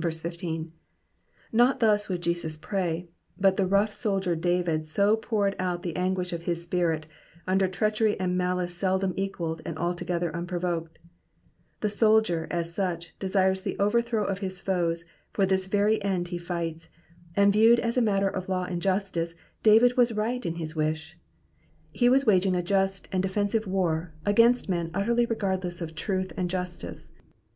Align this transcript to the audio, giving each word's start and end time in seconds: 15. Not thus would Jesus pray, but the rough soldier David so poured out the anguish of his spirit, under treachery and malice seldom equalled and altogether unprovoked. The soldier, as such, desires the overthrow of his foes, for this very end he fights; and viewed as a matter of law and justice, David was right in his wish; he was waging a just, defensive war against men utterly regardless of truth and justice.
15. 0.00 0.72
Not 1.52 1.78
thus 1.78 2.08
would 2.08 2.20
Jesus 2.20 2.56
pray, 2.56 3.06
but 3.38 3.56
the 3.56 3.64
rough 3.64 3.92
soldier 3.92 4.34
David 4.34 4.84
so 4.84 5.16
poured 5.16 5.54
out 5.60 5.84
the 5.84 5.94
anguish 5.94 6.32
of 6.32 6.42
his 6.42 6.60
spirit, 6.60 7.06
under 7.46 7.68
treachery 7.68 8.18
and 8.18 8.36
malice 8.36 8.74
seldom 8.76 9.14
equalled 9.16 9.62
and 9.64 9.78
altogether 9.78 10.34
unprovoked. 10.34 10.98
The 11.78 11.88
soldier, 11.88 12.48
as 12.50 12.74
such, 12.74 13.16
desires 13.20 13.60
the 13.60 13.78
overthrow 13.78 14.24
of 14.24 14.40
his 14.40 14.60
foes, 14.60 15.04
for 15.32 15.46
this 15.46 15.68
very 15.68 16.02
end 16.02 16.26
he 16.26 16.38
fights; 16.38 16.88
and 17.36 17.52
viewed 17.52 17.78
as 17.78 17.96
a 17.96 18.02
matter 18.02 18.26
of 18.28 18.48
law 18.48 18.64
and 18.64 18.82
justice, 18.82 19.36
David 19.62 19.96
was 19.96 20.10
right 20.10 20.44
in 20.44 20.56
his 20.56 20.74
wish; 20.74 21.16
he 21.92 22.08
was 22.08 22.26
waging 22.26 22.56
a 22.56 22.64
just, 22.64 23.08
defensive 23.12 23.68
war 23.68 24.12
against 24.26 24.68
men 24.68 24.90
utterly 24.92 25.24
regardless 25.24 25.80
of 25.80 25.94
truth 25.94 26.32
and 26.36 26.50
justice. 26.50 27.12